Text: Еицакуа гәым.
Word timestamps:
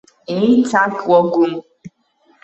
Еицакуа 0.37 1.19
гәым. 1.33 1.53